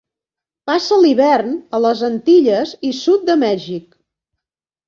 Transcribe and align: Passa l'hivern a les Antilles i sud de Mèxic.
Passa 0.69 0.97
l'hivern 1.03 1.53
a 1.77 1.81
les 1.85 2.03
Antilles 2.09 2.73
i 2.93 2.95
sud 3.03 3.29
de 3.29 3.37
Mèxic. 3.47 3.93